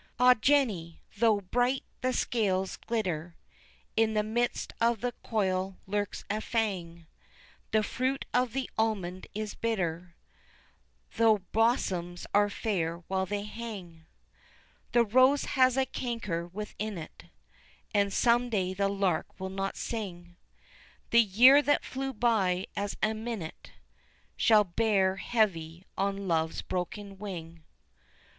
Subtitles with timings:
[0.17, 0.33] Ah!
[0.33, 0.99] Jenny!
[1.19, 3.37] though bright the scales glitter,
[3.95, 7.05] In the midst of the coil lurks a fang,
[7.69, 10.15] The fruit of the almond is bitter
[11.17, 14.07] Though the blossoms are fair while they hang;
[14.91, 17.25] The rose has a canker within it,
[17.93, 20.35] And some day the lark will not sing,
[21.11, 23.73] The year that flew by as a minute
[24.35, 27.63] Shall bear heavy on Love's broken wing.